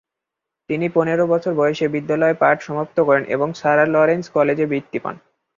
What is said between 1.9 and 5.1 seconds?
বিদ্যালয়ের পাঠ সমাপ্ত করেন এবং সারা লরেন্স কলেজে বৃত্তি